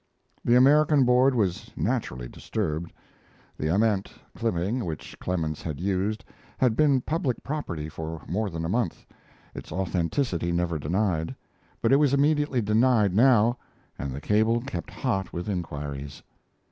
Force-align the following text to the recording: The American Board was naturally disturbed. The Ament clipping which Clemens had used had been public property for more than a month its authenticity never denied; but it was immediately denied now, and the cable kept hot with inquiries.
The 0.43 0.55
American 0.55 1.05
Board 1.05 1.35
was 1.35 1.69
naturally 1.75 2.27
disturbed. 2.27 2.91
The 3.55 3.69
Ament 3.69 4.11
clipping 4.35 4.83
which 4.83 5.15
Clemens 5.19 5.61
had 5.61 5.79
used 5.79 6.25
had 6.57 6.75
been 6.75 7.01
public 7.01 7.43
property 7.43 7.87
for 7.87 8.23
more 8.27 8.49
than 8.49 8.65
a 8.65 8.67
month 8.67 9.05
its 9.53 9.71
authenticity 9.71 10.51
never 10.51 10.79
denied; 10.79 11.35
but 11.83 11.91
it 11.93 11.97
was 11.97 12.15
immediately 12.15 12.61
denied 12.63 13.13
now, 13.13 13.59
and 13.99 14.11
the 14.11 14.21
cable 14.21 14.61
kept 14.61 14.89
hot 14.89 15.31
with 15.33 15.47
inquiries. 15.47 16.23